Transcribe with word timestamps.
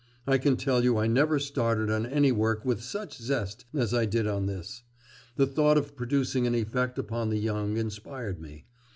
I 0.25 0.39
can 0.39 0.57
tell 0.57 0.83
you 0.83 0.97
I 0.97 1.05
never 1.05 1.37
started 1.37 1.91
on 1.91 2.07
any 2.07 2.31
work 2.31 2.65
with 2.65 2.81
such 2.81 3.17
zest 3.19 3.65
as 3.71 3.93
I 3.93 4.07
did 4.07 4.25
on 4.25 4.47
this. 4.47 4.81
The 5.35 5.45
thought 5.45 5.77
of 5.77 5.95
producing 5.95 6.47
an 6.47 6.55
effect 6.55 6.97
upon 6.97 7.29
the 7.29 7.37
young 7.37 7.77
inspired 7.77 8.41
me. 8.41 8.65